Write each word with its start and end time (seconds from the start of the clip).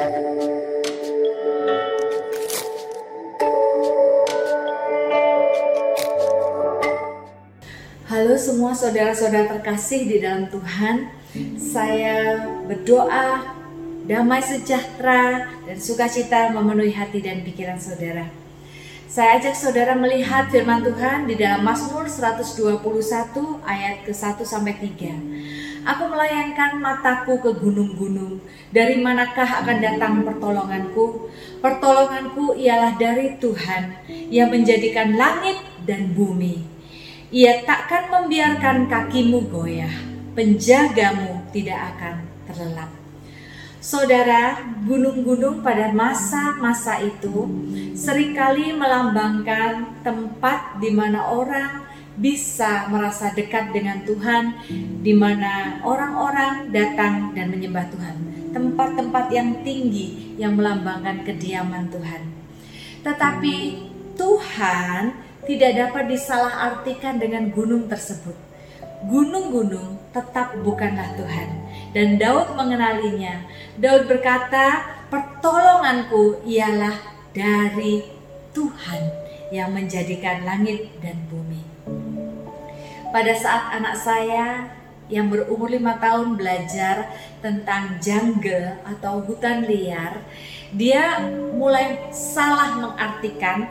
Halo 0.00 0.08
semua 8.40 8.72
saudara-saudara 8.72 9.60
terkasih 9.60 10.08
di 10.08 10.24
dalam 10.24 10.48
Tuhan. 10.48 11.12
Saya 11.60 12.48
berdoa 12.64 13.52
damai 14.08 14.40
sejahtera 14.40 15.52
dan 15.68 15.76
sukacita 15.76 16.48
memenuhi 16.48 16.96
hati 16.96 17.20
dan 17.20 17.44
pikiran 17.44 17.76
saudara. 17.76 18.24
Saya 19.04 19.36
ajak 19.36 19.52
saudara 19.52 19.92
melihat 20.00 20.48
firman 20.48 20.80
Tuhan 20.80 21.28
di 21.28 21.36
dalam 21.36 21.60
Mazmur 21.60 22.08
121 22.08 22.80
ayat 23.68 24.08
ke-1 24.08 24.48
sampai 24.48 24.80
3. 24.80 25.29
Aku 25.80 26.12
melayangkan 26.12 26.76
mataku 26.76 27.40
ke 27.40 27.50
gunung-gunung. 27.56 28.40
Dari 28.68 29.00
manakah 29.00 29.64
akan 29.64 29.78
datang 29.80 30.20
pertolonganku? 30.28 31.32
Pertolonganku 31.64 32.52
ialah 32.56 33.00
dari 33.00 33.40
Tuhan 33.40 33.96
yang 34.28 34.52
menjadikan 34.52 35.16
langit 35.16 35.56
dan 35.88 36.12
bumi. 36.12 36.60
Ia 37.30 37.64
takkan 37.64 38.10
membiarkan 38.10 38.90
kakimu 38.90 39.48
goyah, 39.48 39.92
penjagamu 40.36 41.48
tidak 41.54 41.96
akan 41.96 42.14
terlelap. 42.50 42.90
Saudara, 43.80 44.60
gunung-gunung 44.84 45.64
pada 45.64 45.88
masa-masa 45.88 47.00
itu 47.00 47.48
sering 47.96 48.36
kali 48.36 48.76
melambangkan 48.76 50.04
tempat 50.04 50.76
di 50.84 50.92
mana 50.92 51.32
orang 51.32 51.88
bisa 52.18 52.90
merasa 52.90 53.30
dekat 53.30 53.70
dengan 53.70 54.02
Tuhan, 54.02 54.56
di 55.04 55.14
mana 55.14 55.78
orang-orang 55.86 56.74
datang 56.74 57.30
dan 57.36 57.50
menyembah 57.54 57.86
Tuhan. 57.92 58.16
Tempat-tempat 58.50 59.30
yang 59.30 59.62
tinggi 59.62 60.34
yang 60.34 60.58
melambangkan 60.58 61.22
kediaman 61.22 61.86
Tuhan. 61.92 62.22
Tetapi 63.06 63.54
Tuhan 64.18 65.14
tidak 65.46 65.72
dapat 65.86 66.04
disalahartikan 66.10 67.22
dengan 67.22 67.48
gunung 67.54 67.86
tersebut. 67.86 68.34
Gunung-gunung 69.06 70.12
tetap 70.12 70.58
bukanlah 70.60 71.14
Tuhan. 71.16 71.48
Dan 71.96 72.20
Daud 72.20 72.52
mengenalinya. 72.58 73.48
Daud 73.80 74.10
berkata, 74.10 74.84
pertolonganku 75.08 76.44
ialah 76.44 76.94
dari 77.32 78.04
Tuhan 78.52 79.02
yang 79.54 79.72
menjadikan 79.72 80.44
langit 80.44 80.90
dan 81.02 81.16
bumi. 81.30 81.69
Pada 83.10 83.34
saat 83.34 83.74
anak 83.74 83.98
saya 83.98 84.70
yang 85.10 85.26
berumur 85.26 85.66
lima 85.66 85.98
tahun 85.98 86.38
belajar 86.38 87.10
tentang 87.42 87.98
jungle 87.98 88.78
atau 88.86 89.18
hutan 89.26 89.66
liar, 89.66 90.22
dia 90.70 91.18
mulai 91.50 92.14
salah 92.14 92.78
mengartikan 92.78 93.66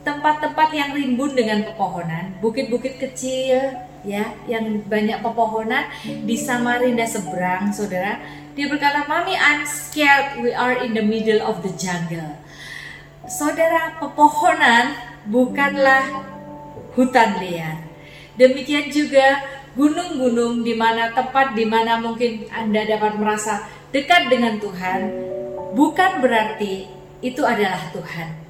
tempat-tempat 0.00 0.68
yang 0.72 0.96
rimbun 0.96 1.36
dengan 1.36 1.68
pepohonan, 1.68 2.40
bukit-bukit 2.40 2.96
kecil 2.96 3.76
ya 4.04 4.32
yang 4.48 4.80
banyak 4.88 5.20
pepohonan 5.20 5.84
di 6.04 6.36
Samarinda 6.36 7.04
seberang, 7.04 7.68
Saudara. 7.72 8.20
Dia 8.56 8.68
berkata, 8.68 9.04
"Mami, 9.04 9.36
I'm 9.36 9.68
scared 9.68 10.40
we 10.40 10.56
are 10.56 10.80
in 10.80 10.96
the 10.96 11.04
middle 11.04 11.44
of 11.44 11.60
the 11.60 11.72
jungle." 11.76 12.40
Saudara, 13.28 14.00
pepohonan 14.00 14.96
bukanlah 15.28 16.24
hutan 16.96 17.40
liar. 17.40 17.83
Demikian 18.34 18.90
juga 18.90 19.42
gunung-gunung 19.74 20.62
di 20.62 20.74
mana 20.74 21.10
tempat 21.14 21.54
di 21.54 21.66
mana 21.66 21.98
mungkin 21.98 22.46
Anda 22.50 22.86
dapat 22.86 23.18
merasa 23.18 23.66
dekat 23.94 24.30
dengan 24.30 24.58
Tuhan, 24.58 25.00
bukan 25.74 26.22
berarti 26.22 26.86
itu 27.22 27.42
adalah 27.46 27.90
Tuhan 27.94 28.44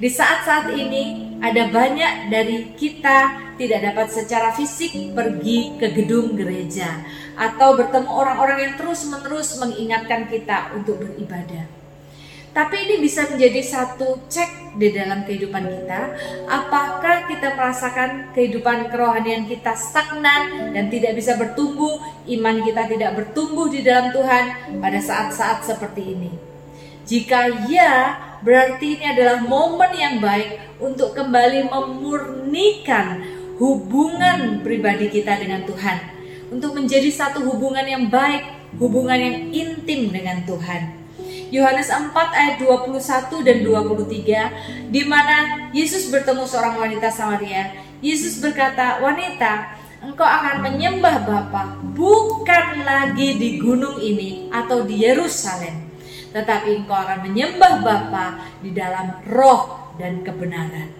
di 0.00 0.08
saat-saat 0.08 0.72
ini 0.72 1.36
ada 1.44 1.68
banyak 1.68 2.32
dari 2.32 2.72
kita 2.72 3.52
tidak 3.60 3.92
dapat 3.92 4.08
secara 4.08 4.48
fisik 4.56 4.96
pergi 5.12 5.76
ke 5.76 5.92
gedung 5.92 6.40
gereja 6.40 7.04
atau 7.36 7.76
bertemu 7.76 8.08
orang-orang 8.08 8.58
yang 8.64 8.74
terus-menerus 8.80 9.60
mengingatkan 9.60 10.24
kita 10.32 10.72
untuk 10.72 11.04
beribadah. 11.04 11.79
Tapi 12.60 12.76
ini 12.76 13.00
bisa 13.00 13.24
menjadi 13.24 13.64
satu 13.64 14.20
cek 14.28 14.76
di 14.76 14.92
dalam 14.92 15.24
kehidupan 15.24 15.64
kita. 15.64 16.12
Apakah 16.44 17.24
kita 17.24 17.56
merasakan 17.56 18.36
kehidupan 18.36 18.92
kerohanian 18.92 19.48
kita 19.48 19.72
stagnan 19.72 20.68
dan 20.76 20.92
tidak 20.92 21.16
bisa 21.16 21.40
bertumbuh, 21.40 21.96
iman 22.28 22.60
kita 22.60 22.84
tidak 22.84 23.16
bertumbuh 23.16 23.72
di 23.72 23.80
dalam 23.80 24.12
Tuhan 24.12 24.76
pada 24.76 25.00
saat-saat 25.00 25.64
seperti 25.64 26.12
ini? 26.12 26.28
Jika 27.08 27.64
ya, 27.64 28.20
berarti 28.44 29.00
ini 29.00 29.08
adalah 29.08 29.40
momen 29.40 29.96
yang 29.96 30.20
baik 30.20 30.60
untuk 30.84 31.16
kembali 31.16 31.64
memurnikan 31.64 33.24
hubungan 33.56 34.60
pribadi 34.60 35.08
kita 35.08 35.40
dengan 35.40 35.64
Tuhan. 35.64 35.96
Untuk 36.52 36.76
menjadi 36.76 37.08
satu 37.08 37.40
hubungan 37.40 37.88
yang 37.88 38.12
baik, 38.12 38.44
hubungan 38.76 39.16
yang 39.16 39.36
intim 39.48 40.12
dengan 40.12 40.44
Tuhan. 40.44 40.99
Yohanes 41.50 41.90
4 41.90 42.14
ayat 42.14 42.56
21 42.62 43.42
dan 43.42 43.58
23 43.66 44.90
di 44.94 45.02
mana 45.02 45.68
Yesus 45.74 46.06
bertemu 46.08 46.46
seorang 46.46 46.78
wanita 46.78 47.10
Samaria. 47.10 47.74
Yesus 47.98 48.38
berkata, 48.38 49.02
"Wanita, 49.02 49.74
engkau 50.00 50.24
akan 50.24 50.64
menyembah 50.64 51.26
Bapa 51.26 51.76
bukan 51.92 52.86
lagi 52.86 53.36
di 53.36 53.60
gunung 53.60 54.00
ini 54.00 54.48
atau 54.48 54.86
di 54.86 55.04
Yerusalem, 55.04 55.90
tetapi 56.32 56.86
engkau 56.86 56.96
akan 56.96 57.26
menyembah 57.28 57.82
Bapa 57.84 58.40
di 58.64 58.72
dalam 58.72 59.20
roh 59.28 59.92
dan 60.00 60.24
kebenaran. 60.24 60.96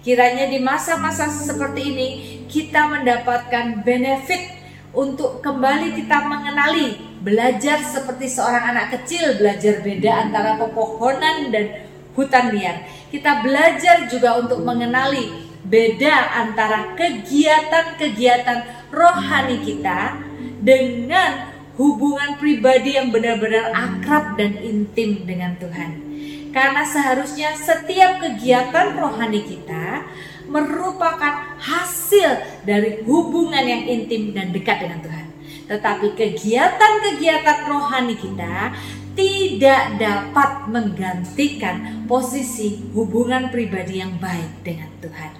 Kiranya 0.00 0.48
di 0.48 0.62
masa-masa 0.62 1.28
seperti 1.28 1.82
ini 1.92 2.08
kita 2.48 2.88
mendapatkan 2.88 3.84
benefit 3.84 4.56
untuk 4.96 5.44
kembali 5.44 5.92
kita 6.00 6.24
mengenali, 6.24 7.07
belajar 7.22 7.82
seperti 7.82 8.30
seorang 8.30 8.74
anak 8.74 8.86
kecil 8.98 9.38
belajar 9.38 9.82
beda 9.82 10.28
antara 10.28 10.58
pepohonan 10.58 11.50
dan 11.50 11.88
hutan 12.14 12.50
liar. 12.54 12.86
Kita 13.10 13.42
belajar 13.42 14.10
juga 14.10 14.38
untuk 14.42 14.62
mengenali 14.66 15.46
beda 15.62 16.14
antara 16.46 16.94
kegiatan-kegiatan 16.96 18.90
rohani 18.90 19.62
kita 19.62 20.18
dengan 20.62 21.54
hubungan 21.78 22.34
pribadi 22.42 22.98
yang 22.98 23.14
benar-benar 23.14 23.70
akrab 23.70 24.34
dan 24.34 24.58
intim 24.58 25.22
dengan 25.22 25.54
Tuhan. 25.62 26.08
Karena 26.50 26.82
seharusnya 26.82 27.54
setiap 27.54 28.18
kegiatan 28.18 28.98
rohani 28.98 29.46
kita 29.46 30.02
merupakan 30.48 31.54
hasil 31.60 32.64
dari 32.64 33.04
hubungan 33.04 33.62
yang 33.62 33.84
intim 33.84 34.32
dan 34.32 34.50
dekat 34.50 34.80
dengan 34.82 35.04
Tuhan. 35.04 35.27
Tetapi 35.68 36.16
kegiatan-kegiatan 36.16 37.68
rohani 37.68 38.16
kita 38.16 38.72
tidak 39.12 40.00
dapat 40.00 40.50
menggantikan 40.70 42.06
posisi 42.08 42.88
hubungan 42.96 43.52
pribadi 43.52 44.00
yang 44.00 44.16
baik 44.16 44.64
dengan 44.64 44.90
Tuhan. 45.02 45.32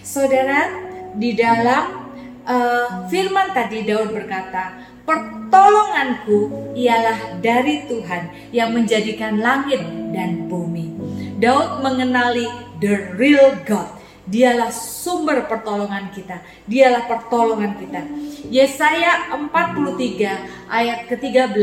Saudara, 0.00 0.70
di 1.14 1.36
dalam 1.36 2.12
uh, 2.48 3.06
firman 3.12 3.52
tadi 3.52 3.84
Daud 3.84 4.14
berkata, 4.14 4.88
Pertolonganku 5.02 6.70
ialah 6.78 7.42
dari 7.42 7.84
Tuhan 7.90 8.54
yang 8.54 8.70
menjadikan 8.70 9.42
langit 9.42 9.82
dan 10.14 10.46
bumi. 10.46 10.94
Daud 11.42 11.82
mengenali 11.82 12.46
the 12.78 13.10
real 13.18 13.50
God. 13.66 14.01
Dialah 14.22 14.70
sumber 14.70 15.50
pertolongan 15.50 16.14
kita. 16.14 16.38
Dialah 16.70 17.10
pertolongan 17.10 17.74
kita. 17.74 18.00
Yesaya 18.46 19.34
43 19.34 20.70
ayat 20.70 21.10
ke-13 21.10 21.58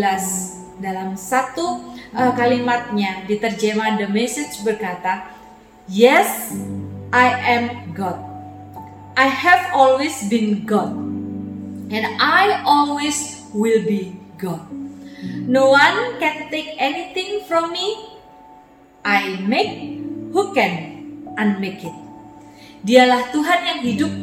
dalam 0.80 1.16
satu 1.16 1.95
uh, 2.16 2.31
kalimatnya 2.36 3.24
di 3.28 3.39
terjemahan 3.39 4.00
The 4.00 4.07
Message 4.12 4.63
berkata, 4.63 5.31
Yes, 5.88 6.56
I 7.16 7.28
am 7.57 7.63
God. 7.95 8.19
I 9.19 9.28
have 9.28 9.75
always 9.75 10.16
been 10.31 10.63
God 10.63 10.95
and 11.92 12.06
I 12.19 12.63
always 12.63 13.44
will 13.51 13.83
be 13.83 14.16
God. 14.39 14.63
No 15.50 15.75
one 15.75 16.16
can 16.22 16.48
take 16.48 16.80
anything 16.80 17.44
from 17.44 17.75
me. 17.75 18.16
I 19.04 19.42
make, 19.44 20.00
who 20.31 20.54
can 20.54 21.33
unmake 21.36 21.83
it? 21.83 22.08
Dialah 22.80 23.28
Tuhan 23.36 23.60
yang 23.68 23.80
hidup, 23.84 24.14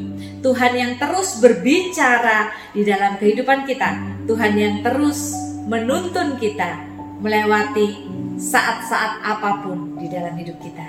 Tuhan 0.40 0.72
yang 0.72 0.92
terus 0.96 1.36
berbicara 1.44 2.52
di 2.72 2.82
dalam 2.88 3.20
kehidupan 3.20 3.68
kita, 3.68 4.24
Tuhan 4.24 4.52
yang 4.56 4.74
terus 4.80 5.36
menuntun 5.66 6.40
kita 6.40 6.86
melewati 7.20 8.06
saat-saat 8.36 9.24
apa 9.24 9.64
pun 9.64 9.96
di 10.00 10.08
dalam 10.08 10.36
hidup 10.36 10.56
kita. 10.60 10.86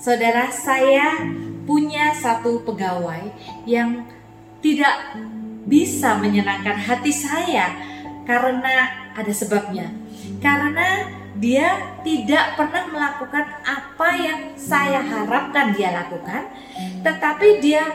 Saudara, 0.00 0.48
saya 0.48 1.20
punya 1.68 2.16
satu 2.16 2.64
pegawai 2.64 3.28
yang 3.68 4.08
tidak 4.64 5.18
bisa 5.68 6.16
menyenangkan 6.16 6.74
hati 6.74 7.12
saya 7.12 7.76
karena 8.24 9.10
ada 9.12 9.32
sebabnya. 9.34 9.92
Karena 10.40 11.19
dia 11.40 11.96
tidak 12.04 12.60
pernah 12.60 12.84
melakukan 12.92 13.64
apa 13.64 14.08
yang 14.20 14.40
saya 14.60 15.00
harapkan 15.00 15.72
dia 15.72 15.88
lakukan, 15.88 16.52
tetapi 17.00 17.64
dia 17.64 17.88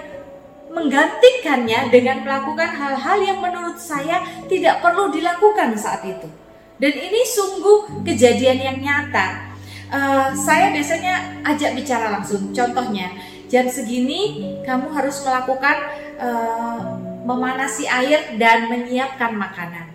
menggantikannya 0.74 1.94
dengan 1.94 2.26
melakukan 2.26 2.74
hal-hal 2.74 3.18
yang 3.22 3.40
menurut 3.40 3.78
saya 3.78 4.26
tidak 4.50 4.82
perlu 4.82 5.14
dilakukan 5.14 5.78
saat 5.78 6.04
itu. 6.04 6.28
Dan 6.76 6.92
ini 6.92 7.22
sungguh 7.24 8.04
kejadian 8.04 8.60
yang 8.60 8.78
nyata. 8.82 9.56
Uh, 9.88 10.34
saya 10.34 10.74
biasanya 10.74 11.46
ajak 11.46 11.78
bicara 11.78 12.12
langsung. 12.12 12.52
Contohnya, 12.52 13.14
jam 13.48 13.70
segini 13.70 14.58
kamu 14.66 14.92
harus 14.92 15.22
melakukan 15.24 15.78
uh, 16.20 16.98
memanasi 17.24 17.88
air 17.88 18.36
dan 18.36 18.68
menyiapkan 18.68 19.32
makanan. 19.38 19.94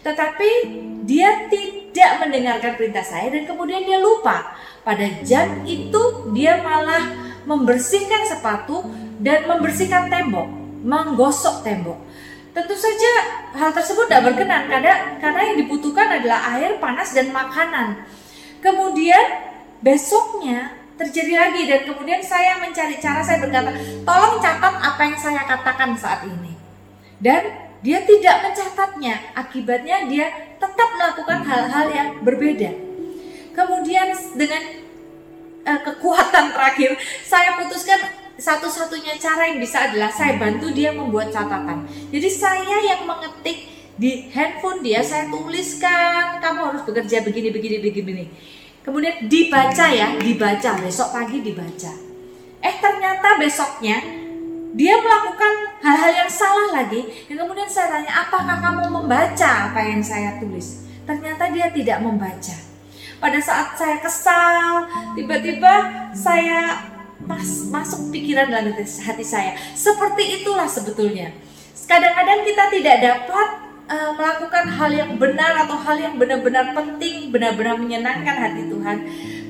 Tetapi 0.00 0.50
dia 1.04 1.50
tidak 1.50 1.81
mendengarkan 2.22 2.80
perintah 2.80 3.04
saya 3.04 3.28
dan 3.28 3.44
kemudian 3.44 3.84
dia 3.84 4.00
lupa. 4.00 4.56
Pada 4.82 5.06
jam 5.22 5.62
itu 5.62 6.32
dia 6.34 6.58
malah 6.58 7.12
membersihkan 7.46 8.26
sepatu 8.26 8.82
dan 9.22 9.46
membersihkan 9.46 10.10
tembok, 10.10 10.48
menggosok 10.82 11.62
tembok. 11.62 11.98
Tentu 12.52 12.76
saja 12.76 13.12
hal 13.56 13.70
tersebut 13.72 14.08
tidak 14.08 14.32
berkenan 14.32 14.68
karena 14.68 15.16
karena 15.16 15.40
yang 15.52 15.56
dibutuhkan 15.64 16.20
adalah 16.20 16.52
air 16.56 16.76
panas 16.76 17.16
dan 17.16 17.32
makanan. 17.32 18.04
Kemudian 18.60 19.24
besoknya 19.80 20.76
terjadi 21.00 21.34
lagi 21.48 21.62
dan 21.66 21.80
kemudian 21.88 22.20
saya 22.20 22.60
mencari 22.60 23.00
cara 23.00 23.24
saya 23.24 23.40
berkata, 23.40 23.72
"Tolong 24.04 24.36
catat 24.44 24.74
apa 24.78 25.00
yang 25.00 25.16
saya 25.16 25.42
katakan 25.48 25.96
saat 25.96 26.28
ini." 26.28 26.52
Dan 27.22 27.72
dia 27.82 28.04
tidak 28.06 28.36
mencatatnya, 28.46 29.34
akibatnya 29.34 30.06
dia 30.06 30.26
tetap 30.62 30.88
melakukan 30.94 31.42
hal-hal 31.42 31.86
yang 31.90 32.08
berbeda. 32.22 32.70
Kemudian 33.52 34.14
dengan 34.38 34.62
uh, 35.66 35.80
kekuatan 35.82 36.54
terakhir, 36.54 36.94
saya 37.26 37.58
putuskan 37.58 37.98
satu-satunya 38.38 39.18
cara 39.18 39.50
yang 39.50 39.58
bisa 39.58 39.90
adalah 39.90 40.08
saya 40.08 40.38
bantu 40.38 40.70
dia 40.70 40.94
membuat 40.94 41.34
catatan. 41.34 41.84
Jadi 42.14 42.28
saya 42.30 42.76
yang 42.80 43.04
mengetik 43.04 43.68
di 43.98 44.30
handphone 44.32 44.80
dia, 44.80 45.04
saya 45.04 45.28
tuliskan 45.28 46.40
kamu 46.40 46.72
harus 46.72 46.82
bekerja 46.86 47.20
begini 47.26 47.50
begini 47.52 47.76
begini. 47.82 48.24
Kemudian 48.82 49.30
dibaca 49.30 49.86
ya, 49.92 50.16
dibaca 50.18 50.70
besok 50.82 51.14
pagi 51.14 51.38
dibaca. 51.44 51.92
Eh 52.62 52.74
ternyata 52.82 53.38
besoknya 53.38 54.22
dia 54.72 54.96
melakukan 54.96 55.52
hal-hal 55.84 56.12
yang 56.24 56.30
salah 56.32 56.82
lagi. 56.82 57.04
Dan 57.28 57.44
kemudian 57.44 57.68
saya 57.68 58.00
tanya, 58.00 58.26
apakah 58.26 58.56
kamu 58.58 58.88
membaca 59.12 59.68
apa 59.68 59.80
yang 59.84 60.00
saya 60.00 60.40
tulis? 60.40 60.88
Ternyata 61.04 61.52
dia 61.52 61.68
tidak 61.68 62.00
membaca. 62.00 62.56
Pada 63.20 63.38
saat 63.44 63.76
saya 63.76 64.00
kesal, 64.00 64.88
tiba-tiba 65.12 66.08
saya 66.16 66.88
mas, 67.20 67.68
masuk 67.68 68.08
pikiran 68.08 68.48
dalam 68.48 68.72
hati 68.72 69.20
saya. 69.20 69.52
Seperti 69.76 70.40
itulah 70.40 70.64
sebetulnya. 70.64 71.28
Kadang-kadang 71.84 72.40
kita 72.48 72.64
tidak 72.72 72.96
dapat 73.04 73.48
uh, 73.92 74.10
melakukan 74.16 74.64
hal 74.80 74.90
yang 74.90 75.12
benar 75.20 75.60
atau 75.60 75.76
hal 75.76 75.96
yang 76.00 76.16
benar-benar 76.16 76.72
penting, 76.72 77.28
benar-benar 77.28 77.76
menyenangkan 77.76 78.32
hati 78.32 78.64
Tuhan. 78.64 78.96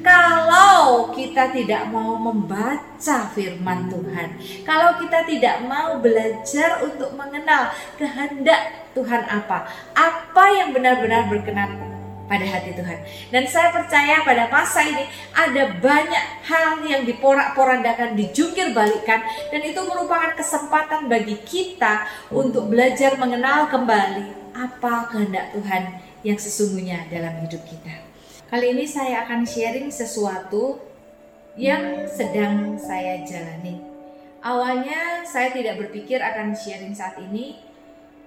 Kalau 0.02 1.14
kita 1.14 1.54
tidak 1.54 1.86
mau 1.94 2.18
membaca 2.18 3.18
firman 3.30 3.86
Tuhan, 3.86 4.28
kalau 4.66 4.98
kita 4.98 5.22
tidak 5.30 5.62
mau 5.62 6.02
belajar 6.02 6.82
untuk 6.82 7.14
mengenal 7.14 7.70
kehendak 7.94 8.90
Tuhan 8.98 9.22
apa, 9.30 9.70
apa 9.94 10.44
yang 10.58 10.74
benar-benar 10.74 11.30
berkenan 11.30 11.92
pada 12.26 12.42
hati 12.48 12.74
Tuhan. 12.74 12.98
Dan 13.30 13.44
saya 13.46 13.70
percaya 13.70 14.26
pada 14.26 14.50
masa 14.50 14.82
ini 14.82 15.06
ada 15.36 15.70
banyak 15.78 16.24
hal 16.50 16.82
yang 16.82 17.06
diporak-porandakan, 17.06 18.18
dijungkir 18.18 18.74
balikan 18.74 19.22
dan 19.54 19.60
itu 19.62 19.80
merupakan 19.86 20.34
kesempatan 20.34 21.06
bagi 21.06 21.38
kita 21.46 22.08
untuk 22.34 22.72
belajar 22.72 23.14
mengenal 23.22 23.70
kembali 23.70 24.50
apa 24.52 25.08
kehendak 25.14 25.54
Tuhan 25.54 25.82
yang 26.26 26.38
sesungguhnya 26.38 27.06
dalam 27.06 27.38
hidup 27.46 27.62
kita. 27.68 28.11
Kali 28.52 28.76
ini 28.76 28.84
saya 28.84 29.24
akan 29.24 29.48
sharing 29.48 29.88
sesuatu 29.88 30.76
yang 31.56 32.04
sedang 32.04 32.76
saya 32.76 33.24
jalani. 33.24 33.80
Awalnya 34.44 35.24
saya 35.24 35.56
tidak 35.56 35.80
berpikir 35.80 36.20
akan 36.20 36.52
sharing 36.52 36.92
saat 36.92 37.16
ini, 37.16 37.56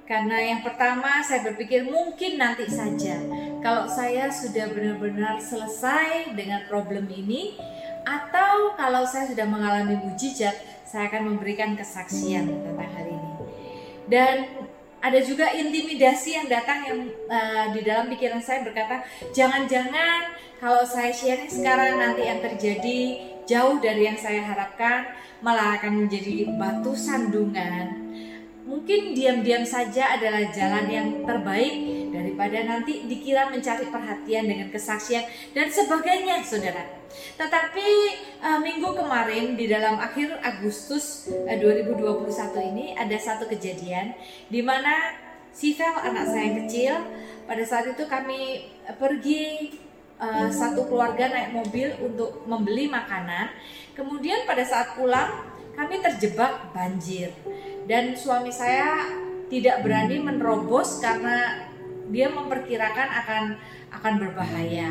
karena 0.10 0.42
yang 0.42 0.66
pertama 0.66 1.22
saya 1.22 1.46
berpikir 1.46 1.86
mungkin 1.86 2.42
nanti 2.42 2.66
saja 2.66 3.22
kalau 3.62 3.86
saya 3.86 4.34
sudah 4.34 4.66
benar-benar 4.74 5.38
selesai 5.38 6.34
dengan 6.34 6.66
problem 6.66 7.06
ini 7.06 7.62
atau 8.02 8.74
kalau 8.74 9.06
saya 9.06 9.30
sudah 9.30 9.46
mengalami 9.46 9.94
mujizat 10.10 10.58
saya 10.90 11.06
akan 11.14 11.38
memberikan 11.38 11.78
kesaksian 11.78 12.50
tentang 12.50 12.90
hal 12.98 13.06
ini. 13.14 13.32
Dan 14.10 14.36
ada 15.06 15.22
juga 15.22 15.54
intimidasi 15.54 16.34
yang 16.34 16.48
datang 16.50 16.82
yang 16.90 17.00
uh, 17.30 17.70
di 17.78 17.86
dalam 17.86 18.10
pikiran 18.10 18.42
saya 18.42 18.66
berkata 18.66 19.06
jangan-jangan 19.38 20.34
kalau 20.58 20.82
saya 20.82 21.14
sharing 21.14 21.52
sekarang 21.52 22.02
nanti 22.02 22.26
yang 22.26 22.42
terjadi 22.42 23.00
jauh 23.46 23.78
dari 23.78 24.10
yang 24.10 24.18
saya 24.18 24.42
harapkan 24.42 25.06
malah 25.46 25.78
akan 25.78 26.10
menjadi 26.10 26.50
batu 26.58 26.98
sandungan 26.98 28.05
mungkin 28.66 29.14
diam-diam 29.14 29.62
saja 29.62 30.18
adalah 30.18 30.42
jalan 30.50 30.86
yang 30.90 31.08
terbaik 31.22 31.74
daripada 32.10 32.66
nanti 32.66 33.06
dikira 33.06 33.54
mencari 33.54 33.86
perhatian 33.94 34.50
dengan 34.50 34.68
kesaksian 34.74 35.24
dan 35.54 35.70
sebagainya, 35.70 36.42
saudara. 36.42 36.82
Tetapi 37.38 37.88
uh, 38.42 38.60
minggu 38.60 38.90
kemarin 38.98 39.54
di 39.54 39.70
dalam 39.70 40.02
akhir 40.02 40.42
Agustus 40.42 41.30
uh, 41.30 41.48
eh, 41.48 41.62
2021 41.62 42.72
ini 42.76 42.86
ada 42.98 43.16
satu 43.16 43.48
kejadian 43.48 44.18
di 44.50 44.60
mana 44.66 45.24
Sivel 45.56 45.96
anak 46.04 46.36
saya 46.36 46.50
kecil 46.60 46.94
pada 47.48 47.64
saat 47.64 47.88
itu 47.88 48.04
kami 48.12 48.68
pergi 49.00 49.72
uh, 50.20 50.52
satu 50.52 50.84
keluarga 50.92 51.32
naik 51.32 51.56
mobil 51.56 51.96
untuk 52.04 52.44
membeli 52.44 52.92
makanan. 52.92 53.56
Kemudian 53.96 54.44
pada 54.44 54.68
saat 54.68 55.00
pulang 55.00 55.48
kami 55.80 56.04
terjebak 56.04 56.76
banjir 56.76 57.32
dan 57.86 58.18
suami 58.18 58.50
saya 58.50 59.10
tidak 59.50 59.86
berani 59.86 60.18
menerobos 60.22 60.98
karena 61.02 61.70
dia 62.10 62.30
memperkirakan 62.30 63.08
akan 63.26 63.44
akan 63.94 64.14
berbahaya. 64.22 64.90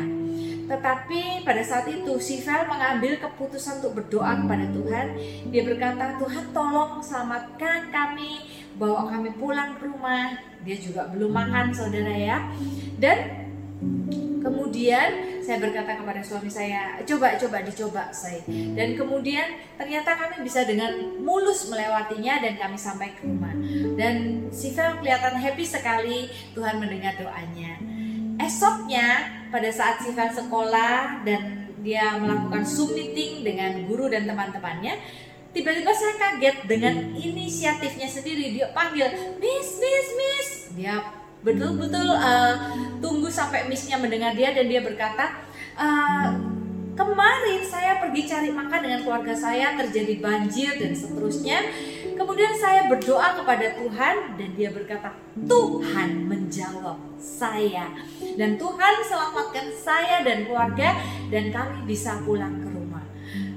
Tetapi 0.65 1.45
pada 1.45 1.61
saat 1.61 1.85
itu 1.93 2.17
Sivel 2.17 2.65
mengambil 2.65 3.21
keputusan 3.21 3.85
untuk 3.85 4.01
berdoa 4.01 4.33
kepada 4.33 4.65
Tuhan. 4.73 5.07
Dia 5.53 5.61
berkata, 5.61 6.17
"Tuhan 6.17 6.49
tolong 6.51 6.97
selamatkan 7.05 7.93
kami, 7.93 8.49
bawa 8.81 9.05
kami 9.05 9.29
pulang 9.37 9.77
ke 9.77 9.85
rumah." 9.85 10.41
Dia 10.65 10.77
juga 10.81 11.05
belum 11.13 11.29
makan, 11.29 11.69
Saudara 11.69 12.09
ya. 12.09 12.49
Dan 12.97 13.45
kemudian 14.41 15.34
saya 15.45 15.61
berkata 15.61 16.01
kepada 16.01 16.25
suami 16.25 16.49
saya, 16.49 16.97
coba 17.05 17.37
coba 17.37 17.61
dicoba 17.61 18.03
saya. 18.09 18.41
Dan 18.49 18.97
kemudian 18.97 19.61
ternyata 19.77 20.17
kami 20.17 20.41
bisa 20.41 20.65
dengan 20.65 21.21
mulus 21.21 21.69
melewatinya 21.69 22.41
dan 22.41 22.57
kami 22.57 22.73
sampai 22.73 23.13
ke 23.13 23.21
rumah. 23.29 23.53
Dan 23.93 24.49
Siva 24.49 24.97
kelihatan 24.97 25.37
happy 25.37 25.61
sekali 25.61 26.33
Tuhan 26.57 26.81
mendengar 26.81 27.13
doanya. 27.21 27.77
Esoknya 28.41 29.29
pada 29.53 29.69
saat 29.69 30.01
Siva 30.01 30.33
sekolah 30.33 31.21
dan 31.21 31.69
dia 31.85 32.17
melakukan 32.17 32.65
Zoom 32.65 32.97
meeting 32.97 33.45
dengan 33.45 33.77
guru 33.85 34.09
dan 34.09 34.25
teman-temannya, 34.25 34.97
tiba-tiba 35.53 35.93
saya 35.93 36.17
kaget 36.17 36.57
dengan 36.65 37.13
inisiatifnya 37.13 38.09
sendiri. 38.09 38.57
Dia 38.57 38.73
panggil, 38.73 39.37
Miss, 39.37 39.77
Miss, 39.77 40.07
Miss. 40.17 40.49
Dia 40.73 41.24
betul-betul 41.45 42.09
uh, 42.09 42.53
tunggu 42.97 43.29
sampai 43.29 43.69
missnya 43.69 44.01
mendengar 44.01 44.33
dia 44.33 44.49
dan 44.57 44.65
dia 44.65 44.81
berkata 44.81 45.45
uh, 45.77 46.33
kemarin 46.97 47.61
saya 47.61 48.01
pergi 48.01 48.25
cari 48.25 48.49
makan 48.49 48.79
dengan 48.81 48.99
keluarga 49.05 49.35
saya 49.37 49.77
terjadi 49.77 50.17
banjir 50.23 50.73
dan 50.81 50.91
seterusnya. 50.97 51.59
Kemudian 52.15 52.55
saya 52.55 52.87
berdoa 52.87 53.35
kepada 53.43 53.75
Tuhan 53.75 54.39
dan 54.39 54.49
dia 54.55 54.71
berkata 54.71 55.11
Tuhan 55.35 56.31
menjawab 56.31 56.95
saya. 57.19 57.91
Dan 58.39 58.55
Tuhan 58.55 58.93
selamatkan 59.03 59.67
saya 59.75 60.23
dan 60.23 60.47
keluarga 60.47 60.95
dan 61.27 61.51
kami 61.51 61.83
bisa 61.83 62.15
pulang 62.23 62.55
ke 62.63 62.74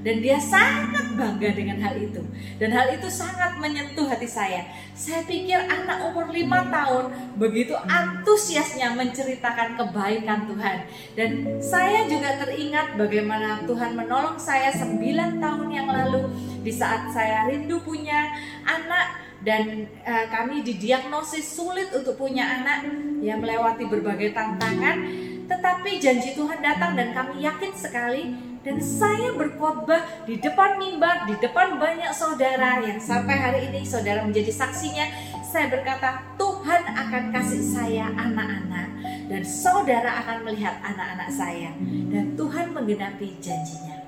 dan 0.06 0.22
dia 0.22 0.38
sangat 0.38 1.18
bangga 1.18 1.50
dengan 1.54 1.78
hal 1.82 1.98
itu. 1.98 2.22
Dan 2.62 2.70
hal 2.70 2.94
itu 2.94 3.10
sangat 3.10 3.58
menyentuh 3.58 4.06
hati 4.06 4.30
saya. 4.30 4.62
Saya 4.94 5.26
pikir 5.26 5.58
anak 5.58 6.10
umur 6.10 6.30
lima 6.30 6.66
tahun 6.70 7.10
begitu 7.34 7.74
antusiasnya 7.74 8.94
menceritakan 8.94 9.74
kebaikan 9.74 10.46
Tuhan. 10.46 10.78
Dan 11.18 11.30
saya 11.58 12.06
juga 12.06 12.38
teringat 12.38 12.94
bagaimana 12.94 13.66
Tuhan 13.66 13.98
menolong 13.98 14.38
saya 14.38 14.70
sembilan 14.70 15.42
tahun 15.42 15.68
yang 15.74 15.88
lalu 15.90 16.30
di 16.62 16.70
saat 16.70 17.10
saya 17.10 17.50
rindu 17.50 17.82
punya 17.82 18.30
anak 18.66 19.26
dan 19.42 19.86
uh, 20.02 20.26
kami 20.34 20.66
didiagnosis 20.66 21.46
sulit 21.46 21.90
untuk 21.90 22.14
punya 22.14 22.46
anak. 22.62 22.86
Ya 23.18 23.34
melewati 23.34 23.90
berbagai 23.90 24.30
tantangan 24.30 25.26
tetapi 25.48 25.96
janji 25.96 26.36
Tuhan 26.36 26.60
datang 26.60 26.92
dan 26.92 27.16
kami 27.16 27.40
yakin 27.40 27.72
sekali 27.72 28.36
dan 28.66 28.76
saya 28.82 29.34
berkhotbah 29.34 30.02
di 30.26 30.38
depan 30.42 30.78
mimbar 30.78 31.26
di 31.30 31.34
depan 31.38 31.78
banyak 31.78 32.10
saudara 32.10 32.82
yang 32.82 32.98
sampai 32.98 33.36
hari 33.38 33.60
ini 33.70 33.86
saudara 33.86 34.26
menjadi 34.26 34.50
saksinya 34.50 35.06
saya 35.46 35.70
berkata 35.70 36.20
Tuhan 36.36 36.82
akan 36.84 37.24
kasih 37.32 37.62
saya 37.62 38.06
anak-anak 38.12 38.88
dan 39.30 39.42
saudara 39.46 40.10
akan 40.26 40.44
melihat 40.44 40.76
anak-anak 40.82 41.30
saya 41.30 41.70
dan 42.10 42.34
Tuhan 42.34 42.74
menggenapi 42.74 43.38
janjinya 43.38 43.98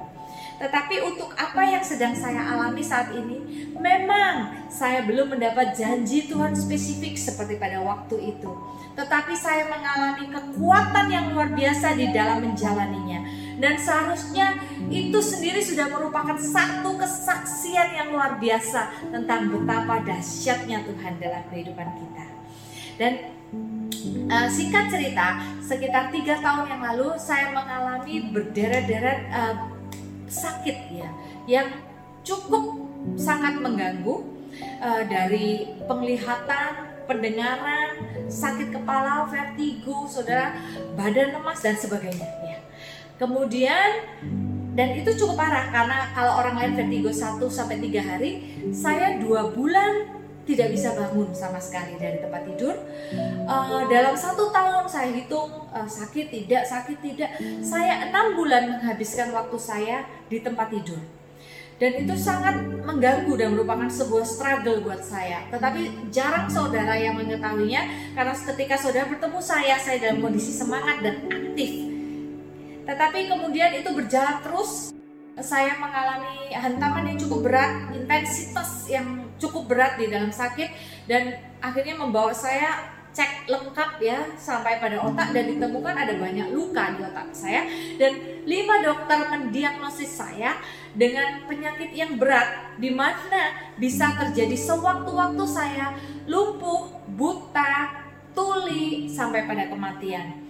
tetapi 0.60 1.00
untuk 1.00 1.32
apa 1.40 1.64
yang 1.64 1.80
sedang 1.80 2.12
saya 2.12 2.52
alami 2.52 2.84
saat 2.84 3.16
ini, 3.16 3.72
memang 3.80 4.68
saya 4.68 5.08
belum 5.08 5.32
mendapat 5.32 5.72
janji 5.72 6.28
Tuhan 6.28 6.52
spesifik 6.52 7.16
seperti 7.16 7.56
pada 7.56 7.80
waktu 7.80 8.36
itu. 8.36 8.52
Tetapi 8.92 9.32
saya 9.32 9.64
mengalami 9.72 10.28
kekuatan 10.28 11.06
yang 11.08 11.32
luar 11.32 11.48
biasa 11.56 11.96
di 11.96 12.12
dalam 12.12 12.44
menjalaninya. 12.44 13.24
Dan 13.60 13.76
seharusnya 13.76 14.56
itu 14.88 15.20
sendiri 15.20 15.60
sudah 15.60 15.92
merupakan 15.92 16.34
satu 16.40 16.96
kesaksian 16.96 17.92
yang 17.92 18.08
luar 18.16 18.40
biasa 18.40 19.12
tentang 19.12 19.52
betapa 19.52 20.00
dahsyatnya 20.00 20.80
Tuhan 20.88 21.20
dalam 21.20 21.44
kehidupan 21.52 21.88
kita. 22.00 22.24
Dan 22.96 23.12
uh, 24.32 24.48
singkat 24.48 24.88
cerita, 24.88 25.44
sekitar 25.60 26.08
tiga 26.08 26.40
tahun 26.40 26.72
yang 26.72 26.82
lalu 26.92 27.16
saya 27.20 27.52
mengalami 27.52 28.32
berderet-deret 28.32 29.20
uh, 29.28 29.54
sakit 30.30 30.76
ya 30.94 31.10
yang 31.50 31.68
cukup 32.22 32.86
sangat 33.18 33.58
mengganggu 33.58 34.22
uh, 34.80 35.02
dari 35.08 35.74
penglihatan, 35.88 37.04
pendengaran, 37.10 37.98
sakit 38.30 38.70
kepala, 38.70 39.26
vertigo, 39.26 40.06
saudara, 40.06 40.54
badan 40.94 41.34
lemas 41.34 41.58
dan 41.58 41.74
sebagainya 41.74 42.28
ya. 42.46 42.49
Kemudian 43.20 44.08
dan 44.72 44.96
itu 44.96 45.12
cukup 45.12 45.36
parah 45.36 45.68
karena 45.68 46.08
kalau 46.16 46.40
orang 46.40 46.56
lain 46.56 46.72
vertigo 46.72 47.12
1 47.12 47.36
sampai 47.52 47.76
3 47.84 48.00
hari, 48.00 48.32
saya 48.72 49.20
dua 49.20 49.52
bulan 49.52 50.08
tidak 50.48 50.72
bisa 50.72 50.96
bangun 50.96 51.28
sama 51.36 51.60
sekali 51.60 52.00
dari 52.00 52.16
tempat 52.16 52.48
tidur. 52.48 52.74
Uh, 53.44 53.84
dalam 53.92 54.16
satu 54.16 54.48
tahun 54.48 54.88
saya 54.88 55.12
hitung 55.12 55.68
uh, 55.68 55.84
sakit 55.84 56.32
tidak 56.32 56.64
sakit 56.64 56.96
tidak, 57.04 57.30
saya 57.60 58.08
enam 58.08 58.40
bulan 58.40 58.72
menghabiskan 58.72 59.36
waktu 59.36 59.58
saya 59.60 60.08
di 60.32 60.40
tempat 60.40 60.72
tidur. 60.72 60.98
Dan 61.80 62.04
itu 62.04 62.12
sangat 62.12 62.60
mengganggu 62.84 63.32
dan 63.40 63.56
merupakan 63.56 63.88
sebuah 63.88 64.24
struggle 64.24 64.84
buat 64.84 65.00
saya. 65.00 65.48
Tetapi 65.48 66.12
jarang 66.12 66.44
saudara 66.48 66.92
yang 66.92 67.16
mengetahuinya 67.16 68.12
karena 68.12 68.32
ketika 68.36 68.76
saudara 68.76 69.08
bertemu 69.08 69.40
saya, 69.40 69.80
saya 69.80 69.96
dalam 69.96 70.20
kondisi 70.20 70.52
semangat 70.52 71.00
dan 71.00 71.24
aktif. 71.32 71.89
Tetapi 72.90 73.30
kemudian 73.30 73.70
itu 73.78 73.90
berjalan 73.94 74.42
terus. 74.42 74.90
Saya 75.40 75.78
mengalami 75.78 76.52
hantaman 76.52 77.06
yang 77.06 77.16
cukup 77.16 77.48
berat, 77.48 77.96
intensitas 77.96 78.90
yang 78.90 79.24
cukup 79.40 79.72
berat 79.72 79.96
di 79.96 80.12
dalam 80.12 80.28
sakit 80.28 80.68
dan 81.08 81.32
akhirnya 81.64 81.96
membawa 81.96 82.28
saya 82.28 82.92
cek 83.16 83.48
lengkap 83.48 84.04
ya 84.04 84.20
sampai 84.36 84.76
pada 84.76 85.00
otak 85.00 85.32
dan 85.32 85.48
ditemukan 85.48 85.96
ada 85.96 86.12
banyak 86.20 86.52
luka 86.52 86.92
di 86.92 87.00
otak 87.00 87.32
saya. 87.32 87.64
Dan 87.96 88.44
lima 88.44 88.84
dokter 88.84 89.32
mendiagnosis 89.32 90.12
saya 90.20 90.60
dengan 90.92 91.48
penyakit 91.48 91.94
yang 91.96 92.20
berat 92.20 92.76
di 92.76 92.92
mana 92.92 93.72
bisa 93.80 94.12
terjadi 94.20 94.60
sewaktu-waktu 94.60 95.44
saya 95.48 95.96
lumpuh, 96.28 97.00
buta, 97.16 97.96
tuli 98.36 99.08
sampai 99.08 99.48
pada 99.48 99.72
kematian 99.72 100.49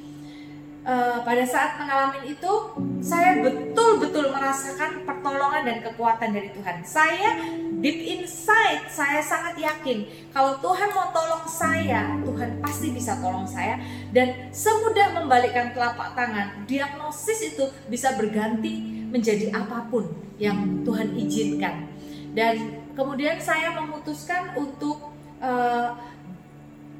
uh, 0.85 1.21
pada 1.25 1.45
saat 1.45 1.77
mengalami 1.81 2.33
itu 2.33 2.53
saya 3.01 3.41
betul-betul 3.41 4.33
merasakan 4.33 5.05
pertolongan 5.09 5.63
dan 5.65 5.79
kekuatan 5.85 6.31
dari 6.37 6.53
Tuhan. 6.53 6.77
Saya 6.85 7.41
deep 7.81 7.99
inside 8.21 8.89
saya 8.93 9.25
sangat 9.25 9.57
yakin 9.57 10.05
kalau 10.37 10.61
Tuhan 10.61 10.93
mau 10.93 11.09
tolong 11.13 11.45
saya, 11.49 12.21
Tuhan 12.21 12.61
pasti 12.61 12.93
bisa 12.93 13.17
tolong 13.19 13.49
saya 13.49 13.81
dan 14.13 14.53
semudah 14.53 15.17
membalikkan 15.17 15.73
telapak 15.73 16.13
tangan, 16.13 16.65
diagnosis 16.69 17.57
itu 17.57 17.65
bisa 17.89 18.17
berganti 18.21 19.09
menjadi 19.11 19.51
apa 19.57 19.89
pun 19.91 20.07
yang 20.37 20.85
Tuhan 20.87 21.17
izinkan. 21.19 21.89
Dan 22.31 22.79
kemudian 22.95 23.43
saya 23.43 23.75
memutuskan 23.75 24.55
untuk 24.55 25.11
uh, 25.43 25.99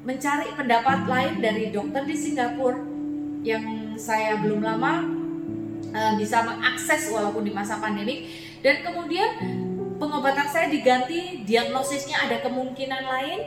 mencari 0.03 0.49
pendapat 0.57 1.07
lain 1.07 1.39
dari 1.39 1.71
dokter 1.71 2.03
di 2.03 2.17
Singapura 2.17 2.90
yang 3.41 3.97
saya 3.97 4.37
belum 4.37 4.61
lama 4.61 5.05
uh, 5.93 6.13
bisa 6.17 6.45
mengakses 6.45 7.09
walaupun 7.09 7.45
di 7.45 7.53
masa 7.53 7.81
pandemi 7.81 8.29
dan 8.61 8.85
kemudian 8.85 9.29
pengobatan 9.97 10.49
saya 10.49 10.69
diganti 10.69 11.45
diagnosisnya 11.45 12.29
ada 12.29 12.41
kemungkinan 12.41 13.03
lain. 13.05 13.39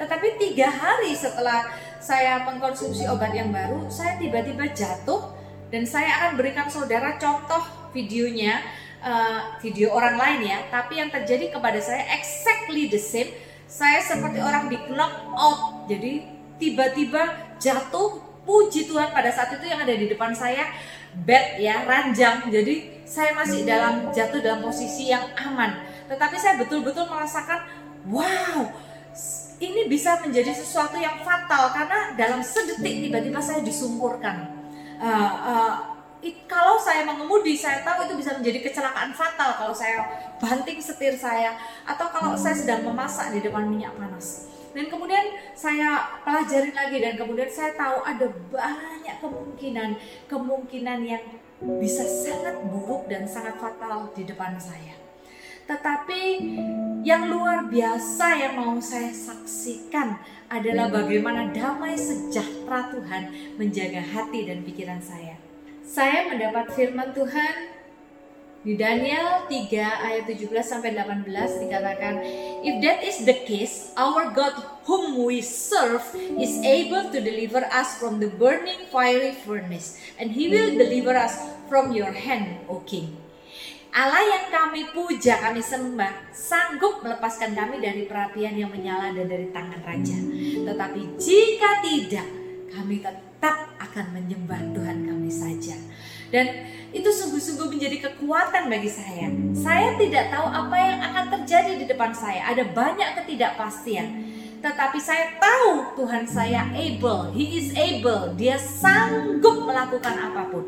Tetapi 0.00 0.40
tiga 0.40 0.72
hari 0.72 1.12
setelah 1.12 1.68
saya 2.00 2.40
mengkonsumsi 2.48 3.04
obat 3.04 3.36
yang 3.36 3.52
baru 3.52 3.84
saya 3.92 4.16
tiba-tiba 4.16 4.72
jatuh 4.72 5.36
dan 5.68 5.84
saya 5.84 6.08
akan 6.24 6.40
berikan 6.40 6.66
saudara 6.72 7.20
contoh 7.20 7.60
videonya 7.92 8.64
uh, 9.04 9.60
video 9.60 9.92
orang 9.92 10.16
lain 10.16 10.40
ya. 10.56 10.58
Tapi 10.72 10.98
yang 11.04 11.12
terjadi 11.12 11.52
kepada 11.52 11.76
saya 11.84 12.06
exactly 12.16 12.88
the 12.88 12.96
same. 12.96 13.28
Saya 13.70 14.02
seperti 14.02 14.42
orang 14.42 14.66
di 14.66 14.78
knock 14.90 15.14
out. 15.36 15.86
Jadi 15.86 16.26
tiba-tiba 16.58 17.54
jatuh 17.60 18.29
puji 18.44 18.88
Tuhan 18.88 19.12
pada 19.12 19.30
saat 19.30 19.52
itu 19.56 19.64
yang 19.68 19.84
ada 19.84 19.94
di 19.94 20.06
depan 20.10 20.32
saya 20.32 20.70
bed 21.26 21.60
ya 21.60 21.84
ranjang. 21.84 22.48
Jadi 22.48 23.04
saya 23.04 23.34
masih 23.34 23.66
dalam 23.66 24.08
jatuh 24.14 24.40
dalam 24.40 24.60
posisi 24.62 25.10
yang 25.10 25.24
aman. 25.36 25.82
Tetapi 26.06 26.36
saya 26.38 26.58
betul-betul 26.58 27.06
merasakan 27.06 27.66
wow 28.08 28.70
ini 29.60 29.92
bisa 29.92 30.16
menjadi 30.24 30.56
sesuatu 30.56 30.96
yang 30.96 31.20
fatal 31.20 31.68
karena 31.76 32.16
dalam 32.16 32.40
sedetik 32.40 33.08
tiba-tiba 33.08 33.38
saya 33.44 33.60
disungkurkan. 33.60 34.56
Uh, 35.00 35.32
uh, 35.44 35.74
it, 36.24 36.44
kalau 36.48 36.76
saya 36.80 37.04
mengemudi 37.04 37.56
saya 37.56 37.84
tahu 37.84 38.08
itu 38.08 38.14
bisa 38.20 38.36
menjadi 38.36 38.60
kecelakaan 38.64 39.12
fatal 39.16 39.56
kalau 39.56 39.74
saya 39.76 40.04
banting 40.36 40.80
setir 40.80 41.16
saya 41.16 41.56
atau 41.88 42.08
kalau 42.12 42.36
saya 42.36 42.56
sedang 42.56 42.84
memasak 42.84 43.32
di 43.32 43.40
depan 43.44 43.68
minyak 43.68 43.92
panas 43.96 44.48
dan 44.70 44.86
kemudian 44.86 45.26
saya 45.52 46.20
pelajari 46.22 46.70
lagi 46.70 46.98
dan 47.02 47.14
kemudian 47.18 47.50
saya 47.50 47.74
tahu 47.74 48.06
ada 48.06 48.26
banyak 48.50 49.16
kemungkinan 49.18 49.90
kemungkinan 50.30 51.00
yang 51.02 51.24
bisa 51.82 52.06
sangat 52.06 52.56
buruk 52.70 53.10
dan 53.10 53.28
sangat 53.28 53.58
fatal 53.60 54.08
di 54.16 54.24
depan 54.24 54.56
saya. 54.56 54.96
Tetapi 55.70 56.22
yang 57.06 57.30
luar 57.30 57.70
biasa 57.70 58.26
yang 58.34 58.58
mau 58.58 58.74
saya 58.82 59.14
saksikan 59.14 60.18
adalah 60.50 60.90
bagaimana 60.90 61.46
damai 61.54 61.94
sejahtera 61.94 62.90
Tuhan 62.90 63.54
menjaga 63.54 64.02
hati 64.02 64.50
dan 64.50 64.66
pikiran 64.66 64.98
saya. 64.98 65.38
Saya 65.86 66.26
mendapat 66.26 66.74
firman 66.74 67.14
Tuhan 67.14 67.69
di 68.60 68.76
Daniel 68.76 69.48
3 69.48 69.72
ayat 69.80 70.24
17 70.28 70.52
sampai 70.60 70.92
18 70.92 71.64
dikatakan, 71.64 72.20
If 72.60 72.74
that 72.84 73.00
is 73.00 73.24
the 73.24 73.36
case, 73.48 73.96
our 73.96 74.28
God 74.36 74.52
whom 74.84 75.24
we 75.24 75.40
serve 75.40 76.04
is 76.36 76.60
able 76.60 77.08
to 77.08 77.18
deliver 77.24 77.64
us 77.72 77.96
from 77.96 78.20
the 78.20 78.28
burning 78.28 78.84
fiery 78.92 79.32
furnace, 79.32 79.96
and 80.20 80.28
he 80.36 80.52
will 80.52 80.76
deliver 80.76 81.16
us 81.16 81.40
from 81.72 81.96
your 81.96 82.12
hand, 82.12 82.60
O 82.68 82.84
King. 82.84 83.16
Allah 83.90 84.22
yang 84.22 84.46
kami 84.54 84.86
puja, 84.94 85.40
kami 85.40 85.64
sembah, 85.64 86.30
sanggup 86.30 87.02
melepaskan 87.02 87.58
kami 87.58 87.82
dari 87.82 88.06
perapian 88.06 88.54
yang 88.54 88.70
menyala 88.70 89.10
dan 89.10 89.26
dari 89.26 89.50
tangan 89.50 89.82
raja. 89.82 90.14
Tetapi 90.68 91.00
jika 91.18 91.70
tidak, 91.82 92.28
kami 92.70 93.02
tetap 93.02 93.72
akan 93.82 94.06
menyembah 94.14 94.62
Tuhan 94.76 95.10
kami 95.10 95.30
saja. 95.32 95.74
Dan 96.30 96.46
itu 96.90 97.06
sungguh-sungguh 97.06 97.70
menjadi 97.70 98.10
kekuatan 98.10 98.66
bagi 98.66 98.90
saya. 98.90 99.30
Saya 99.54 99.94
tidak 99.94 100.30
tahu 100.34 100.46
apa 100.46 100.76
yang 100.78 100.98
akan 101.10 101.24
terjadi 101.38 101.72
di 101.78 101.86
depan 101.86 102.10
saya. 102.10 102.50
Ada 102.50 102.66
banyak 102.70 103.22
ketidakpastian. 103.22 104.06
Tetapi 104.60 104.98
saya 105.00 105.40
tahu 105.40 105.96
Tuhan 105.96 106.28
saya 106.28 106.68
able, 106.76 107.32
He 107.32 107.56
is 107.56 107.72
able, 107.72 108.36
Dia 108.36 108.60
sanggup 108.60 109.64
melakukan 109.64 110.12
apa 110.20 110.52
pun. 110.52 110.66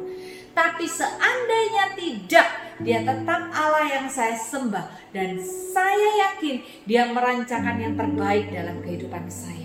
Tapi 0.57 0.85
seandainya 0.88 1.92
tidak, 1.97 2.49
Dia 2.81 3.04
tetap 3.04 3.52
Allah 3.52 3.87
yang 3.88 4.07
saya 4.09 4.33
sembah 4.33 5.12
dan 5.12 5.37
saya 5.45 6.09
yakin 6.28 6.64
Dia 6.88 7.09
merancangkan 7.12 7.76
yang 7.76 7.95
terbaik 7.95 8.49
dalam 8.49 8.81
kehidupan 8.81 9.28
saya. 9.28 9.62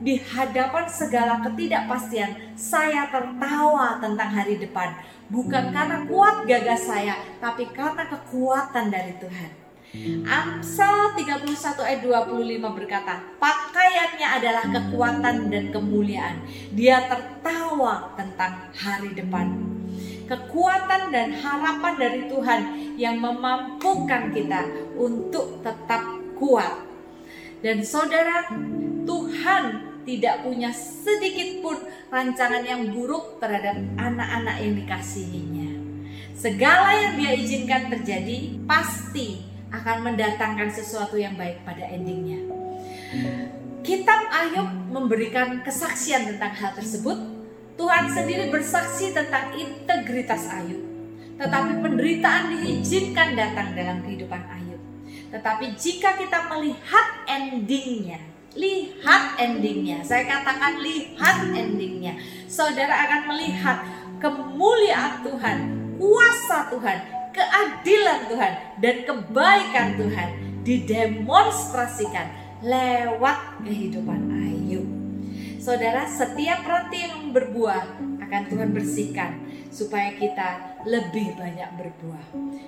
Di 0.00 0.16
hadapan 0.16 0.88
segala 0.88 1.44
ketidakpastian, 1.44 2.56
saya 2.56 3.12
tertawa 3.12 4.00
tentang 4.00 4.32
hari 4.32 4.56
depan. 4.56 4.96
Bukan 5.28 5.76
karena 5.76 6.08
kuat 6.08 6.48
gagah 6.48 6.80
saya, 6.80 7.20
tapi 7.36 7.68
karena 7.68 8.08
kekuatan 8.08 8.88
dari 8.88 9.12
Tuhan. 9.20 9.50
Amsal 10.24 11.12
31 11.20 11.52
ayat 11.84 12.00
25 12.00 12.78
berkata, 12.80 13.20
pakaiannya 13.36 14.28
adalah 14.40 14.64
kekuatan 14.72 15.52
dan 15.52 15.64
kemuliaan. 15.68 16.48
Dia 16.72 17.04
tertawa 17.04 18.16
tentang 18.16 18.72
hari 18.72 19.12
depan. 19.12 19.52
Kekuatan 20.24 21.12
dan 21.12 21.36
harapan 21.36 21.94
dari 22.00 22.20
Tuhan 22.24 22.60
yang 22.96 23.20
memampukan 23.20 24.32
kita 24.32 24.64
untuk 24.96 25.60
tetap 25.60 26.08
kuat. 26.40 26.88
Dan 27.60 27.84
saudara, 27.84 28.48
Tuhan 29.04 29.89
tidak 30.04 30.44
punya 30.44 30.72
sedikit 30.72 31.60
pun 31.60 31.76
rancangan 32.08 32.64
yang 32.64 32.88
buruk 32.90 33.38
terhadap 33.38 33.76
anak-anak 34.00 34.56
yang 34.60 34.74
dikasihinya. 34.80 35.68
Segala 36.40 36.96
yang 36.96 37.14
dia 37.20 37.32
izinkan 37.36 37.92
terjadi 37.92 38.56
pasti 38.64 39.44
akan 39.68 40.08
mendatangkan 40.08 40.72
sesuatu 40.72 41.20
yang 41.20 41.36
baik 41.36 41.62
pada 41.68 41.84
endingnya. 41.84 42.40
Kitab 43.84 44.28
Ayub 44.28 44.68
memberikan 44.92 45.60
kesaksian 45.60 46.36
tentang 46.36 46.52
hal 46.52 46.72
tersebut. 46.72 47.16
Tuhan 47.80 48.12
sendiri 48.12 48.52
bersaksi 48.52 49.12
tentang 49.16 49.56
integritas 49.56 50.48
Ayub. 50.52 50.80
Tetapi 51.40 51.80
penderitaan 51.80 52.52
diizinkan 52.56 53.32
datang 53.32 53.72
dalam 53.72 54.04
kehidupan 54.04 54.42
Ayub. 54.52 54.80
Tetapi 55.32 55.76
jika 55.80 56.20
kita 56.20 56.52
melihat 56.52 57.06
endingnya, 57.24 58.29
lihat 58.54 59.38
endingnya, 59.38 60.02
saya 60.02 60.26
katakan 60.26 60.82
lihat 60.82 61.46
endingnya, 61.54 62.18
saudara 62.50 63.06
akan 63.06 63.22
melihat 63.34 63.78
kemuliaan 64.18 65.22
Tuhan, 65.22 65.58
kuasa 65.96 66.68
Tuhan, 66.74 66.98
keadilan 67.30 68.20
Tuhan 68.26 68.52
dan 68.82 68.96
kebaikan 69.06 69.88
Tuhan 69.96 70.28
didemonstrasikan 70.66 72.26
lewat 72.60 73.64
kehidupan 73.64 74.20
Ayub. 74.28 74.86
Saudara, 75.60 76.08
setiap 76.08 76.64
roti 76.64 77.04
yang 77.04 77.32
berbuah 77.36 77.84
akan 78.26 78.42
Tuhan 78.48 78.70
bersihkan 78.72 79.30
supaya 79.68 80.16
kita 80.16 80.80
lebih 80.88 81.36
banyak 81.36 81.70
berbuah. 81.76 82.24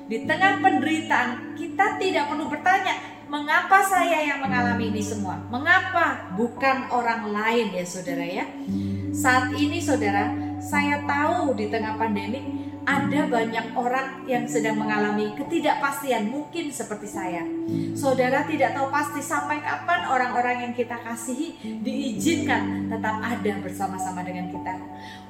Di 0.06 0.28
tengah 0.28 0.60
penderitaan, 0.60 1.56
kita 1.56 1.96
tidak 1.96 2.28
perlu 2.28 2.52
bertanya, 2.52 3.21
mengapa 3.32 3.80
saya 3.80 4.28
yang 4.28 4.44
mengalami 4.44 4.92
ini 4.92 5.00
semua? 5.00 5.40
Mengapa 5.48 6.36
bukan 6.36 6.92
orang 6.92 7.32
lain 7.32 7.72
ya 7.72 7.84
saudara 7.88 8.20
ya? 8.28 8.44
Saat 9.08 9.56
ini 9.56 9.80
saudara, 9.80 10.28
saya 10.60 11.00
tahu 11.08 11.56
di 11.56 11.72
tengah 11.72 11.96
pandemi 11.96 12.61
ada 12.82 13.20
banyak 13.30 13.66
orang 13.78 14.26
yang 14.26 14.44
sedang 14.50 14.74
mengalami 14.74 15.30
ketidakpastian 15.38 16.34
mungkin 16.34 16.74
seperti 16.74 17.06
saya. 17.06 17.46
Saudara 17.94 18.42
tidak 18.42 18.74
tahu 18.74 18.90
pasti 18.90 19.22
sampai 19.22 19.62
kapan 19.62 20.10
orang-orang 20.10 20.56
yang 20.68 20.72
kita 20.74 20.98
kasihi 20.98 21.78
diizinkan 21.82 22.90
tetap 22.90 23.22
ada 23.22 23.52
bersama-sama 23.62 24.26
dengan 24.26 24.50
kita. 24.50 24.74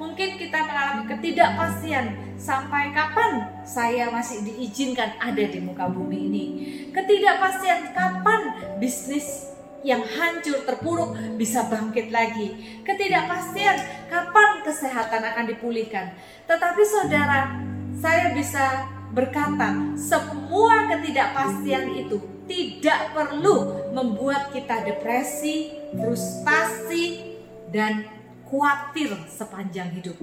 Mungkin 0.00 0.40
kita 0.40 0.58
mengalami 0.64 1.04
ketidakpastian 1.12 2.06
sampai 2.40 2.90
kapan 2.96 3.44
saya 3.68 4.08
masih 4.08 4.40
diizinkan 4.48 5.20
ada 5.20 5.44
di 5.44 5.60
muka 5.60 5.92
bumi 5.92 6.18
ini. 6.32 6.44
Ketidakpastian 6.90 7.92
kapan 7.92 8.40
bisnis 8.80 9.51
yang 9.82 10.02
hancur 10.06 10.62
terpuruk 10.62 11.18
bisa 11.34 11.66
bangkit 11.66 12.14
lagi. 12.14 12.80
Ketidakpastian 12.86 14.08
kapan 14.10 14.62
kesehatan 14.62 15.22
akan 15.22 15.44
dipulihkan. 15.50 16.14
Tetapi 16.46 16.82
saudara, 16.86 17.58
saya 17.98 18.34
bisa 18.34 18.86
berkata, 19.12 19.94
semua 19.98 20.88
ketidakpastian 20.88 21.98
itu 21.98 22.18
tidak 22.46 23.14
perlu 23.14 23.90
membuat 23.94 24.50
kita 24.50 24.82
depresi, 24.82 25.70
frustasi, 25.94 27.36
dan 27.70 28.06
khawatir 28.48 29.16
sepanjang 29.28 29.88
hidup. 29.96 30.18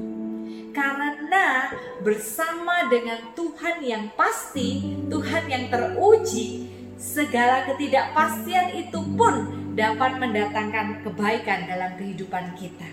Karena 0.70 1.74
bersama 2.06 2.86
dengan 2.94 3.34
Tuhan 3.34 3.82
yang 3.82 4.14
pasti, 4.14 5.02
Tuhan 5.10 5.50
yang 5.50 5.66
teruji, 5.74 6.70
segala 7.00 7.64
ketidakpastian 7.64 8.76
itu 8.76 9.00
pun 9.16 9.48
dapat 9.72 10.20
mendatangkan 10.20 11.00
kebaikan 11.08 11.64
dalam 11.72 11.96
kehidupan 11.96 12.52
kita. 12.60 12.92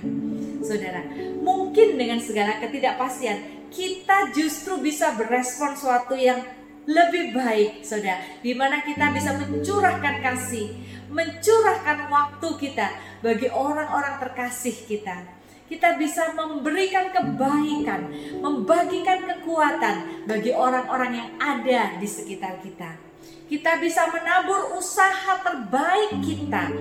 Saudara, 0.62 1.02
mungkin 1.42 1.98
dengan 1.98 2.22
segala 2.22 2.62
ketidakpastian 2.62 3.66
kita 3.74 4.30
justru 4.30 4.78
bisa 4.78 5.18
berespon 5.18 5.74
suatu 5.74 6.14
yang 6.14 6.38
lebih 6.86 7.34
baik, 7.34 7.82
saudara, 7.82 8.22
di 8.38 8.54
mana 8.54 8.78
kita 8.86 9.10
bisa 9.10 9.34
mencurahkan 9.34 10.22
kasih, 10.22 10.70
mencurahkan 11.10 12.06
waktu 12.06 12.48
kita 12.62 12.86
bagi 13.26 13.50
orang-orang 13.50 14.22
terkasih 14.22 14.86
kita. 14.86 15.34
Kita 15.66 15.98
bisa 15.98 16.30
memberikan 16.30 17.10
kebaikan, 17.10 18.06
membagikan 18.38 19.26
kekuatan 19.26 20.22
bagi 20.30 20.54
orang-orang 20.54 21.10
yang 21.18 21.30
ada 21.42 21.98
di 21.98 22.06
sekitar 22.06 22.62
kita 22.62 23.05
kita 23.46 23.78
bisa 23.78 24.10
menabur 24.10 24.74
usaha 24.74 25.38
terbaik 25.42 26.18
kita 26.22 26.74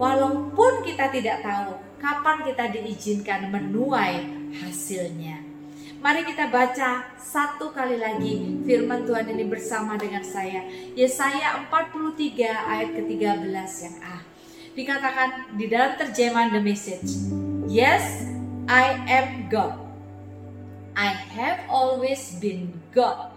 walaupun 0.00 0.84
kita 0.84 1.12
tidak 1.12 1.44
tahu 1.44 1.76
kapan 2.00 2.44
kita 2.44 2.64
diizinkan 2.72 3.52
menuai 3.52 4.24
hasilnya. 4.64 5.44
Mari 6.00 6.28
kita 6.28 6.52
baca 6.52 7.08
satu 7.16 7.72
kali 7.72 7.98
lagi 7.98 8.62
firman 8.68 9.08
Tuhan 9.08 9.26
ini 9.32 9.44
bersama 9.48 9.96
dengan 9.96 10.22
saya. 10.22 10.62
Yesaya 10.92 11.66
43 11.66 12.46
ayat 12.46 12.88
ke-13 12.94 13.70
yang 13.82 13.96
A. 14.04 14.16
Dikatakan 14.76 15.56
di 15.56 15.66
dalam 15.72 15.96
terjemahan 15.96 16.52
The 16.52 16.62
Message. 16.62 17.10
Yes, 17.66 18.28
I 18.68 19.02
am 19.08 19.48
God. 19.48 19.82
I 20.94 21.12
have 21.36 21.64
always 21.66 22.36
been 22.38 22.76
God. 22.92 23.32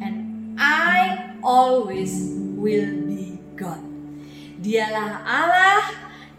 And 0.00 0.56
I 0.56 1.35
always 1.46 2.34
will 2.58 3.06
be 3.06 3.38
God. 3.54 3.78
Dialah 4.58 5.22
Allah, 5.22 5.86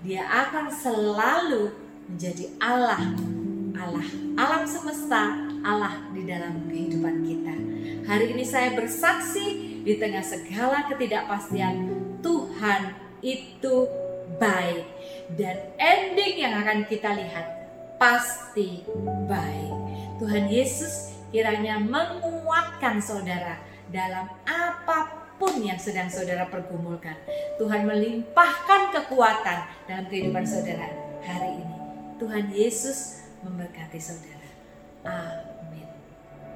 dia 0.03 0.27
akan 0.27 0.67
selalu 0.67 1.71
menjadi 2.11 2.51
Allah. 2.59 2.99
Allah, 3.79 4.07
alam 4.35 4.67
semesta, 4.67 5.47
Allah 5.63 6.11
di 6.11 6.27
dalam 6.27 6.67
kehidupan 6.67 7.23
kita. 7.23 7.55
Hari 8.03 8.35
ini 8.35 8.43
saya 8.43 8.75
bersaksi 8.75 9.79
di 9.87 9.95
tengah 9.95 10.25
segala 10.27 10.91
ketidakpastian, 10.91 11.87
Tuhan 12.19 12.91
itu 13.23 13.87
baik. 14.35 14.83
Dan 15.39 15.71
ending 15.79 16.43
yang 16.43 16.53
akan 16.59 16.83
kita 16.83 17.15
lihat 17.15 17.47
pasti 17.95 18.83
baik. 19.29 19.71
Tuhan 20.19 20.49
Yesus 20.49 21.15
kiranya 21.29 21.77
menguatkan 21.77 22.97
saudara 22.97 23.66
dalam 23.93 24.27
apa 24.43 24.97
pun 25.37 25.61
yang 25.61 25.77
sedang 25.77 26.09
saudara 26.09 26.49
pergumulkan. 26.49 27.15
Tuhan 27.61 27.85
melimpahkan 27.85 28.93
kekuatan 28.93 29.59
dalam 29.85 30.05
kehidupan 30.09 30.43
saudara 30.43 30.89
hari 31.21 31.61
ini. 31.61 31.75
Tuhan 32.17 32.49
Yesus 32.49 33.29
memberkati 33.45 33.99
saudara. 34.01 34.49
Amin. 35.05 35.46